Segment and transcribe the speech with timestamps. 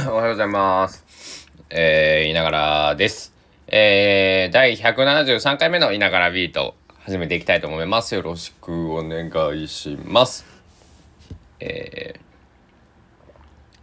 [0.08, 1.48] おはようございます。
[1.68, 3.34] えー、いながらです。
[3.66, 8.14] えー、第173回目のいながらビート始めていきたいと思います。
[8.14, 9.28] よろしくお願
[9.58, 10.46] いします。
[11.58, 12.14] え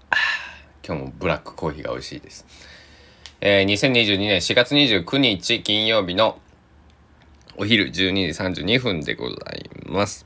[0.09, 0.15] ー、
[0.88, 2.46] 今日もブラックコーヒーが美味しいです。
[3.42, 6.40] えー、2022年4月29日金曜日の
[7.58, 10.26] お昼12時32分でございます。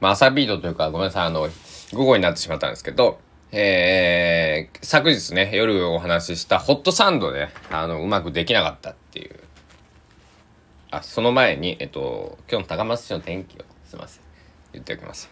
[0.00, 1.48] まあ、朝ビートというか、ごめんなさい、あの、
[1.92, 3.18] 午後になってしまったんですけど、
[3.58, 9.40] えー、昨日ね、夜お話ししたホットサンドで、あの、うまくできなかったっていう。
[10.90, 14.22] あ、その前に、えっと、今日の高松市の天気を、すいません、
[14.74, 15.30] 言っておきます。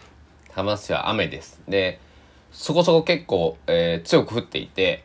[0.49, 1.61] 高松市は雨です。
[1.69, 2.01] で、
[2.51, 5.05] そこそこ結構、えー強く降っていて、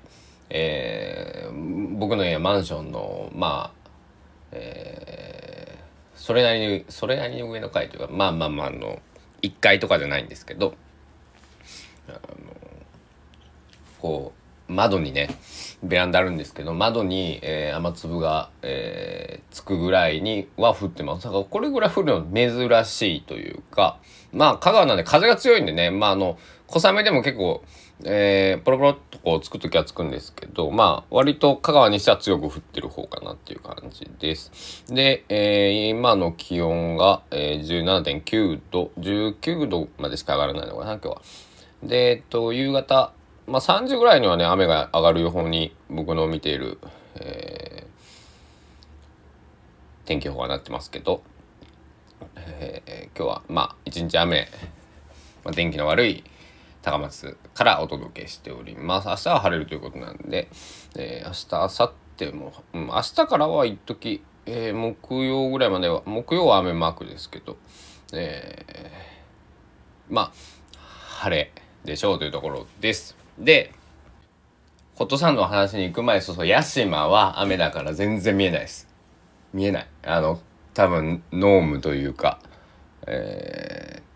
[0.49, 3.89] えー僕の家はマンションの、まあ、
[4.53, 9.01] えーそれなりに、それなりに上の階というか、まあまあまあ、あの、
[9.41, 10.73] 1階とかじゃないんですけど、
[14.01, 14.39] こう
[14.71, 15.29] 窓にね
[15.81, 21.23] ベランダあるんですけど窓に、えー雨粒が、えーつくぐらいには降ってます。
[21.23, 23.97] だからこれぐらい降るの珍しいというか
[24.31, 26.37] まあ香川なんで風が強いんでねまああの
[26.67, 27.63] 小雨でも結構、
[28.05, 34.85] えーポロポロっとこうつく時はつくんですけどまあ割と香川にしては強く降ってる方かなっていう感じです。
[34.87, 41.21] で、えー今の気温が、えー17.9度19度までしか上がらないのかな今日は。
[41.81, 43.13] で、えっと、夕方、
[43.49, 46.77] まあ、3時ぐらいにはね、雨が上がる予報に、僕の見ている、
[47.15, 47.89] えー
[50.05, 51.21] 天気予報はなってますけど、
[52.37, 54.47] えー今日は、まあ、一日雨、
[55.43, 56.23] まあ、天気の悪い
[56.81, 59.07] 高松からお届けしております。
[59.07, 60.47] 明日は晴れるということなんで、
[60.95, 67.57] えー明日、明後日も、うん、明日からは一時、えー木曜ぐらいまでは、木曜は雨マークですけど、
[68.13, 70.31] えーまあ、
[71.21, 71.51] 晴れ
[71.83, 73.18] でしょうというところです。
[73.39, 73.73] で、
[74.95, 78.87] ホットサンドの話に行く前、そうそう、ヤシマは雨だから全然見えないです。
[79.53, 79.87] 見えない。
[80.03, 80.39] あの、
[80.73, 82.39] 多分、ノームというか、
[83.07, 84.09] えー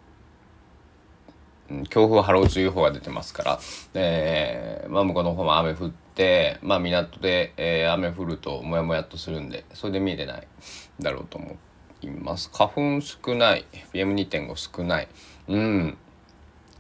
[1.90, 3.60] 強風波浪注意報が出てますから、
[3.96, 10.48] えーまあ向こうの方も雨降って、まあ港で、えー雨降るともやもやっとするんで、それで見えてない
[11.00, 11.58] だろうと思
[12.02, 12.52] います。
[12.54, 15.08] 花粉少ない、PM2.5 少ない。
[15.48, 15.98] うん。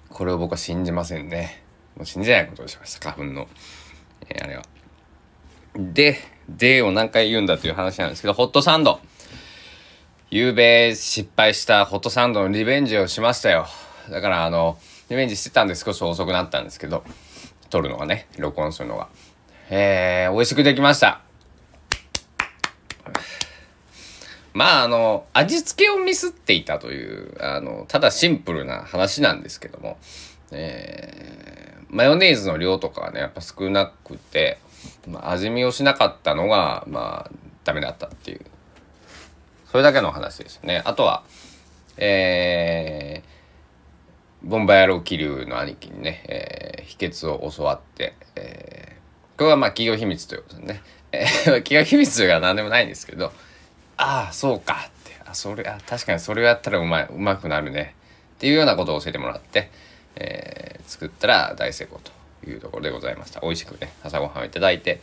[0.09, 1.62] これを僕は信じませんね。
[1.95, 3.47] もう信じないことをしました、花粉の。
[4.29, 4.63] えーあれは。
[5.75, 6.17] で、
[6.49, 8.99] でを何回言うんだという話なんですけど、ホットサンド。
[10.29, 13.67] 夕べ失敗したホットサンドのリベンジをしましたよ。
[14.09, 14.77] だからあの、
[15.09, 17.03] リベンジしてたんで少し遅くなったんですけど、
[17.69, 19.09] 撮るのがね、録音するのが。
[19.69, 21.21] えー、美味しくできました。
[24.53, 29.97] まああの味付けをミスっていたというあのただシンプルな話なんですけども、
[30.51, 34.57] えーマヨネーズの量とかはねやっぱ少なくて、
[35.07, 37.31] まあ、味見をしなかったのがまあ
[37.63, 38.41] ダメだったっていう。
[39.71, 40.81] それだけの話ですね。
[40.85, 41.23] あとは
[41.97, 43.33] えー
[44.43, 50.81] ボンバイアロー気流の兄貴にね、えー秘訣を教わって、えーこれはまあ企業秘密ということですね、
[51.11, 51.27] えー
[51.63, 53.31] 企業秘密が何でもないんですけど
[53.97, 55.13] ああそうかって。
[55.25, 57.95] あそれあ確かにそれをやったらうまいうまくなるね。
[58.35, 59.69] っていうようなことを教えてもらって、
[60.15, 62.11] えー作ったら大成功と
[62.49, 63.41] いうところでございました。
[63.41, 65.01] 美味しくね朝ごはんをいただいて、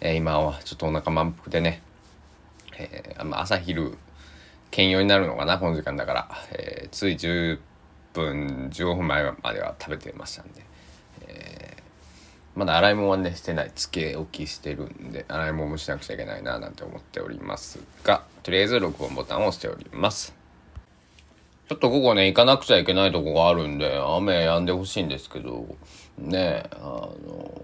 [0.00, 1.82] えー今はちょっとお腹満腹でね、
[2.78, 3.96] えー朝昼
[4.70, 7.58] 兼用になるのかなこの時間だから、えーつい10
[8.12, 10.62] 分15分前までは食べてましたんで、
[11.28, 11.80] えー
[12.56, 13.72] まだ洗い物はねしてない。
[13.74, 20.39] つけ置きしてるんで洗い物もしなくちゃいけないななんて思っておりますがとりあえず録音ボタンを押しております。
[21.70, 25.68] ちょっと午後ね行かなくちゃいけないとこがあるんで雨止んでほしいんですけど
[26.18, 27.54] ねあの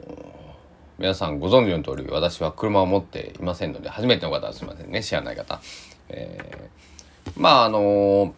[0.97, 5.61] 皆さんご存知の通り私は車を持っていませんので初めての方はすいませんね知らない方。
[6.09, 8.33] えーまああの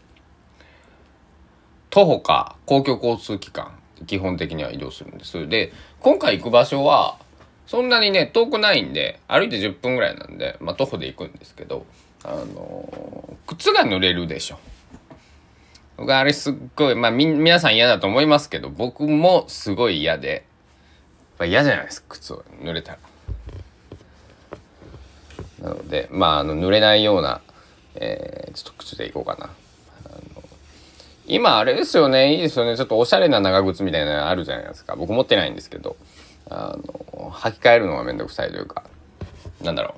[1.91, 5.47] 徒歩か公共交通機関基本的には移動するんです。
[5.49, 7.19] で今回行く場所は
[7.67, 11.85] そんなにね遠くないんで歩いて10分ぐらいなんで、まあ、徒歩で行くんですけど
[12.25, 14.59] あの靴が濡れるでしょ。
[15.99, 20.47] 僕あれすっごいまあみ皆さん嫌だと思いますけど僕もすごい嫌で
[21.39, 22.99] やっ嫌じゃないですか靴を濡れたら。
[25.63, 27.41] なのでまああの濡れないような、
[27.97, 29.51] えーちょっと靴でいこうかな。
[31.27, 35.97] 今あれですよねいいですよねちょっとおしゃれな長靴みたいなのあるじゃないですか僕持ってないんですけど
[36.49, 38.85] あの履き替えるのがめんどくさいというか
[39.63, 39.97] なんだろ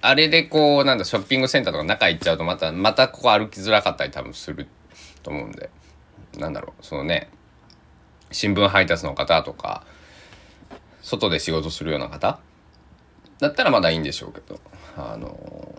[0.00, 4.68] あれでこうなんだショッピングセンターとか中行っちゃうとまたまたここ歩きづらかったり多分する
[5.22, 5.70] と思うんで。
[6.36, 7.30] なんだろうそのね
[8.30, 9.84] 新聞配達の方とか
[11.02, 12.38] 外で仕事するような方
[13.40, 14.60] だったらまだいいんでしょうけど
[14.96, 15.74] あの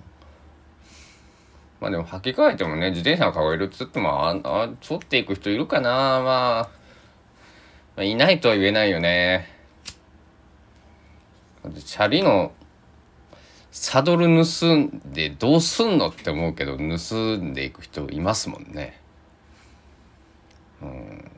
[1.80, 6.70] まあでも履き替えてもね自転車を抱えるっつってもああ沿っていく人いるかな、まあ、ま
[7.98, 9.48] あいないとは言えないよね。
[11.86, 12.54] チャリの
[13.72, 16.84] サドル盗んでどうすんのって思うけど盗
[17.38, 19.00] んでいく人いますもんね。
[20.82, 21.32] うん。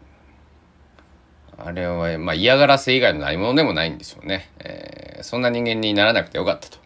[1.58, 6.78] あれはまあ嫌がらせ以外の何者でもないんでしょうね、えー、そんな人間にならなくてよかったと、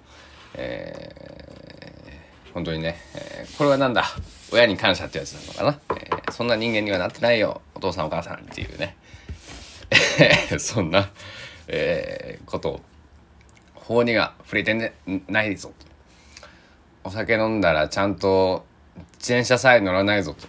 [0.56, 4.04] えー、本当にね、えー、これはなんだ？
[4.52, 7.62] 親に感謝ってやつなのかな、えー、そんな人間にはなってないよ。
[7.74, 8.98] お父さんお母さんっていうね。
[10.60, 11.10] そんな、
[11.68, 12.82] えー、ことを
[13.88, 14.94] 法には触れて、
[15.28, 15.86] ないぞと。
[17.04, 18.66] お酒飲んだらちゃんと
[19.20, 20.48] 自転車さえ乗らないぞと。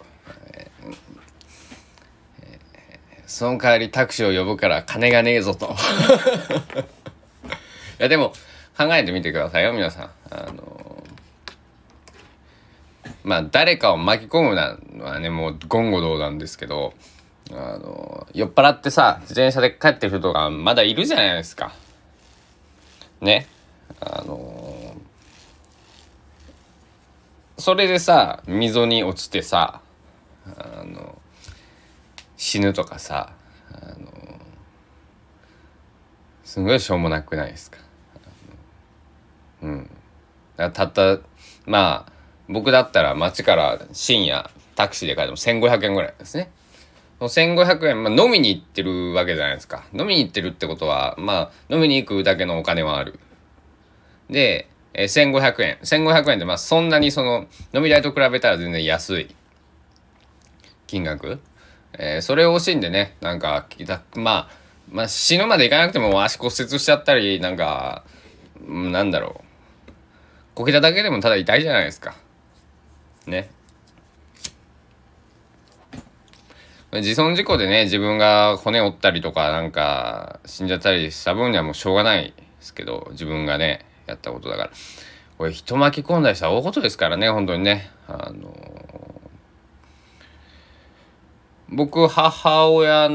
[3.27, 5.67] その代わりタクシーを呼ぶから金がねえぞと。
[7.99, 8.33] いやでも
[8.79, 10.11] 考えてみてくださいよ皆さん。
[10.31, 11.05] あの
[13.23, 16.95] まあ誰かを巻き込むのはねもう言語道なんですけど
[17.51, 21.75] あの酔っ払ってさ自転車で帰ってる人がまだいるじゃないですか。
[23.21, 23.47] ね
[24.01, 24.95] あの
[27.59, 29.81] それでさ溝に落ちてさ
[30.59, 31.19] あの
[32.37, 33.33] 死ぬとかさ
[33.73, 34.41] あの
[36.45, 37.79] すごいしょうもなくないですか。
[39.63, 39.91] うん
[40.57, 41.19] たった
[41.67, 42.13] まあ
[42.49, 46.51] 僕だったら街から深夜タクシーで帰っても1500円ぐらいですね。
[47.21, 49.85] 1500円、まあ、飲みに行ってるわけじゃないですか。
[49.93, 53.19] 飲みに行ってるってことは、まあ、飲みに行くだけのお金はある。
[54.29, 55.79] で、えー、1500円。
[55.83, 59.35] 1500円で、まあ、そんなにその、飲み代と比べたら全然安い
[60.87, 61.41] 金額。
[61.99, 63.67] えー、それを惜しんでね、なんか、
[64.15, 64.49] まあ、
[64.91, 68.05] まあ、死ぬまでいかなくても足骨折しちゃったり、なんか、
[68.67, 69.47] なんだろう。
[70.55, 72.15] こけただけでもただ痛いじゃないですか。
[73.27, 73.51] ね。
[77.01, 84.71] 自損事故でね、自分が骨折ったりとか、なんか、死んじゃったりした分にはもうしょうがないですけど、自分がね、やったことだから。
[85.39, 87.91] これ人巻き込んだりしたら大ことですからね、本当にね。
[88.09, 88.55] あの
[91.69, 93.11] 僕、母親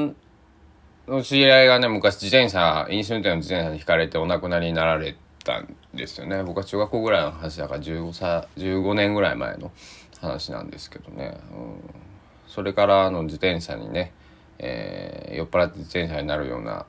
[1.07, 6.43] の知り合いがね、昔自転車、飲酒運転の自転車にひかれてお亡くなりになられたんですよね。
[6.43, 9.71] 僕は中学校ぐらいの話だから15歳、15年ぐらい前の
[10.19, 11.37] 話なんですけどね。
[11.53, 12.10] うん、
[12.53, 14.11] それからあの自転車にね、
[14.59, 16.85] えー、酔っ払って自転車になるような、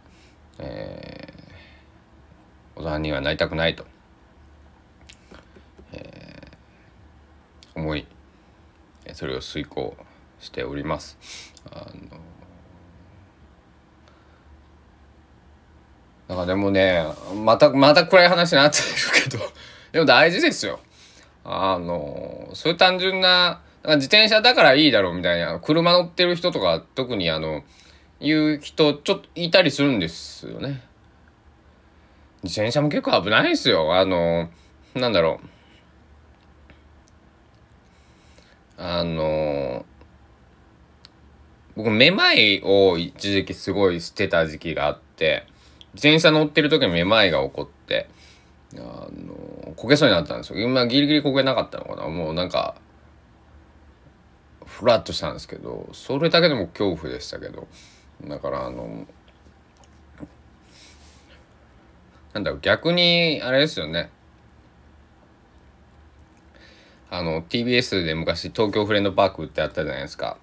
[0.59, 3.87] えー、大人にはなりたくないと、
[5.93, 8.09] えー、思い、
[9.13, 9.97] それを遂行
[10.41, 11.17] しております。
[11.71, 12.19] あの
[16.27, 17.07] だかでもね
[17.37, 19.39] またまた暗い話になってるけど
[19.93, 20.81] でも大事ですよ。
[21.45, 27.63] あのそういう単純ななんか自転車だからいいだろうみたいな車乗ってる人とか特にあの
[28.21, 30.83] 言う人ちょっといたりするんですよね。
[32.45, 33.95] 自転車も結構危ないですよ。
[33.97, 34.49] あの
[34.95, 35.47] なんだろう。
[38.79, 39.85] あの
[41.77, 45.47] 僕めまいを一時期すごいしてた時期があって
[45.95, 48.09] 自転車乗ってる時にめまいが起こって
[48.75, 52.75] あのこけそうになったんですよ今ギリギリこけなかったのかなもうなんか
[54.83, 57.69] フラッとしたんですけどそれだけでも恐怖でしたけど。
[58.29, 59.07] だからあの
[62.35, 64.11] なんだろう逆にあれですよね。
[67.11, 70.39] あの TBS で昔東京フレンドパークってあったじゃないですか。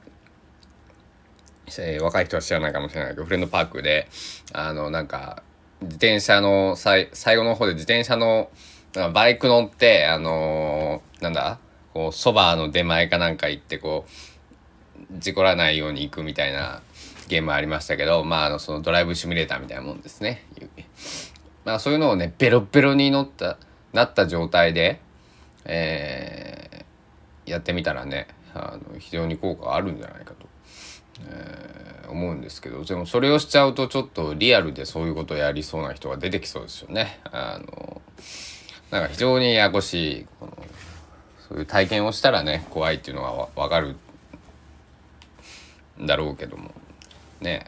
[1.79, 4.07] えー、若い人は知らないかもしれないけどフレンドパークで
[4.53, 5.43] あのなんか
[5.81, 8.49] 自転車の最後の方で自転車の
[9.13, 11.59] バイク乗ってあのー、なんだ？
[11.93, 16.81] こうそばの出前かなんか行ってこう事故らないように行くみたいな
[17.27, 20.45] ゲームありましたけどまああのそのドライブシミュレーターみたいなもんですね。
[21.65, 23.57] まあそういうのをねベロベロに乗った
[23.93, 24.99] なった状態で、
[25.65, 30.49] えー、やってみたらねあの非常に効果あるんじゃないかと
[31.27, 37.19] えー、思うんですけどでもそれをしちゃうとちょっとリアルでそういうことをやりそうな人が出てきそうですよね。
[37.25, 38.01] あの
[38.91, 40.57] なんか非常にややこしいこの
[41.49, 43.95] そういう体験をしたらね怖いっていうのは分かる
[46.01, 46.71] んだろうけども。
[47.41, 47.65] ね。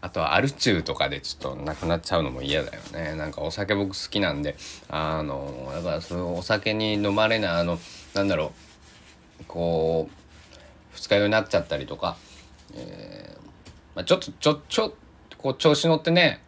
[0.00, 3.14] あとはアル中とかでちょっとなくなっちゃうのも嫌だよね。
[3.14, 4.56] なんかお酒僕好きなんで
[4.88, 7.78] あのやっぱそのお酒に飲まれないあの
[8.14, 8.52] なんだろ
[9.40, 10.14] うこう
[10.92, 12.16] 二日酔いになっちゃったりとか
[12.74, 13.42] えー
[13.94, 14.94] まあ、ちょっとちょちょ
[15.38, 16.40] こう調子乗ってね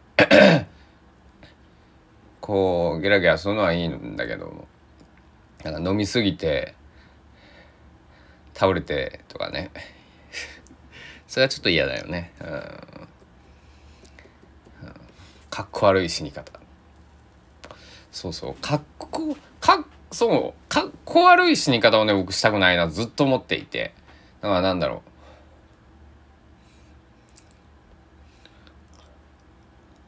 [2.45, 4.67] こうゲラゲラするのはいいんだけど
[5.63, 6.75] なんか飲みすぎて
[8.53, 9.71] 倒れてとかね。
[11.27, 12.31] それはちょっと嫌だよね。
[12.39, 12.47] うん、
[15.49, 16.51] かっこ悪い死に方。
[18.11, 18.55] そうそう。
[18.61, 20.69] かっこかっそう。
[20.69, 23.95] かっこ悪い死に方をね僕したくないなずっと思っていて。
[24.41, 25.09] だからなんだろう。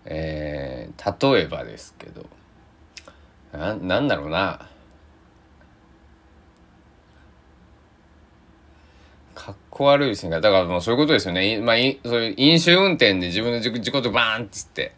[0.10, 2.26] えー、例えばですけど
[3.52, 4.68] ななんだろうな。
[9.36, 11.60] かっこ悪いですねだからもうそういうことですよね。
[11.62, 14.94] まあそういう飲酒運転で自分の自己とバーンっつって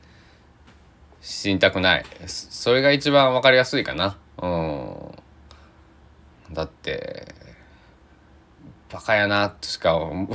[1.21, 2.05] 死にたくない。
[2.25, 4.17] それが一番わかりやすいかな。
[4.41, 4.47] う
[6.51, 6.53] ん。
[6.53, 7.35] だって
[8.91, 10.27] バカやなとしか 思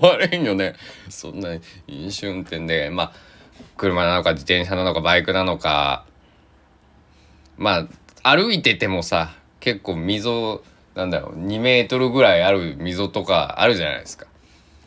[0.00, 0.74] われんよね。
[1.08, 1.54] そんな
[1.88, 2.90] 飲酒運転で。
[2.90, 3.35] まあ
[3.76, 6.06] 車なのか自転車なのかバイクなのか。
[7.56, 7.86] ま
[8.22, 10.62] あ歩いててもさ結構溝
[10.94, 14.26] なんだろう2メートルぐらいある溝とかあるじゃないですか。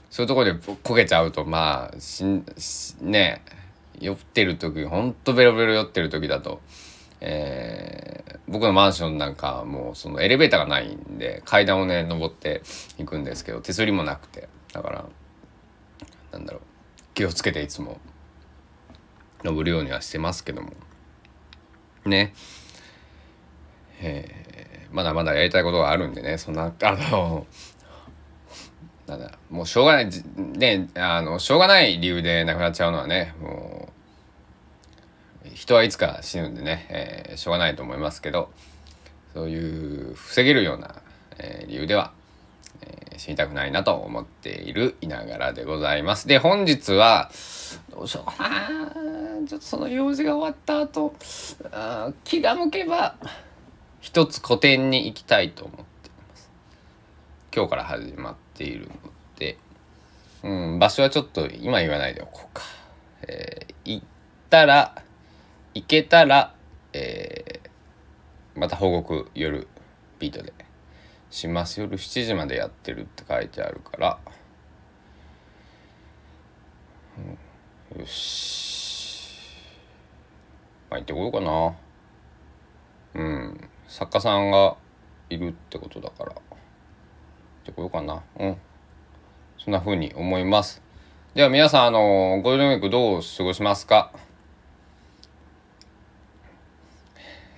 [0.10, 2.24] そういうとこで焦げちゃうとまあし
[3.02, 3.44] ね
[4.00, 6.62] 酔ってる時ほんとベロベロ酔ってる時だと、
[7.22, 12.64] えー、僕のマンションなんかもうそのエレベーターがないんで階段をね登って
[12.98, 14.48] いくんですけど手すりもなくて。
[14.74, 15.06] だから
[16.32, 16.62] なんだろう
[17.14, 18.00] 気をつけていつも
[19.44, 20.72] 登るようにはしてますけども。
[22.06, 22.34] ね。
[24.02, 26.38] えー、まだまだやりたいことがあるんでね。
[26.38, 27.46] そんなあの
[29.08, 33.90] なんだもうしょうがないねあのしょうがない理由で亡くなっちゃうのはねも
[35.46, 38.52] う人はいつか死ぬんでね、えー、しょうがないと思いますけど
[39.34, 41.02] そういう防げるような、
[41.40, 42.14] えー、理由では、
[42.82, 46.28] えー、死にたくないなと思っているいながらでございます。
[46.28, 47.32] で本日は
[47.92, 48.38] どうしよう。
[48.38, 48.92] かな
[49.48, 51.14] ちょっとその用事が終わった後
[51.72, 53.16] あ気が向けば
[54.00, 55.84] 一つ古典に行きたいと思って
[56.30, 56.50] ます。
[57.56, 58.94] 今日から始まっているの
[59.38, 59.58] で、
[60.44, 62.64] うん、場所はちょっと今言わないでおこうか、
[63.24, 64.06] えー、行っ
[64.50, 64.96] たら
[65.74, 66.54] 行けたら、
[66.94, 69.68] えー、また報告夜
[70.20, 70.54] ビートで
[71.30, 71.80] します。
[71.80, 74.20] 夜7時までやってるって書いてあるから、
[77.18, 77.38] うん、
[77.98, 79.58] よし。
[80.90, 81.76] まあ行ってこようかな。
[83.16, 83.70] うん。
[83.88, 84.76] 作家さんが
[85.30, 86.34] いるってことだから。
[86.34, 86.42] 行っ
[87.66, 88.22] てこようかな。
[88.40, 88.58] うん。
[89.58, 90.82] そんな風に思います。
[91.34, 94.12] では皆さんあのゴールデンウィークどう過ごしますか？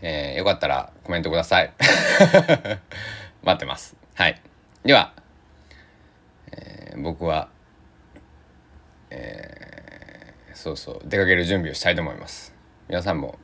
[0.01, 1.73] えー、よかったらコメントください。
[3.43, 3.95] 待ってます。
[4.15, 4.41] はい。
[4.83, 5.13] では、
[6.51, 7.49] えー、僕は
[9.13, 11.01] えー、そうそう。
[11.05, 12.53] 出かける準備をしたいと思います。
[12.87, 13.39] 皆さんも。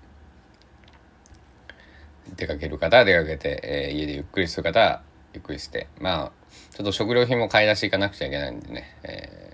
[2.36, 5.02] 出かける方は出かけて、えー、家でゆっくりする方は
[5.34, 5.88] ゆっくりして。
[6.00, 6.32] まあ
[6.76, 9.52] ちょっと食料品も買い出し行かなくちゃいけないんでね、え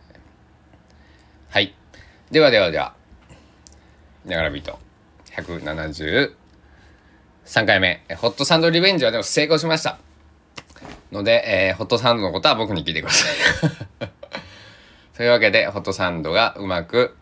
[1.49, 1.73] ー、はい。
[2.31, 2.95] ではではでは。
[4.25, 4.77] ながらビート
[5.31, 6.33] 173
[7.65, 8.03] 回目。
[8.17, 9.99] ホットサンドリベンジはでも成功しました。
[11.13, 13.25] ので、えー、ホットサンドのことは僕に聞いてくださ
[14.05, 14.09] い。
[15.15, 17.15] というわけでホットサンドがうまく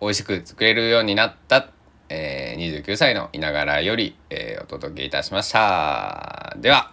[0.00, 1.68] 美味しく作れるようになった
[2.08, 6.56] えー、29歳のいながらより、えー、お届けいたしました。
[6.58, 6.92] では、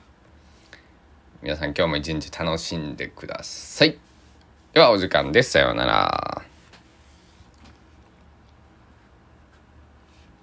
[1.41, 3.97] 皆さん今日も一日楽しんでください。
[4.73, 5.51] ではお時間です。
[5.51, 6.54] さようなら。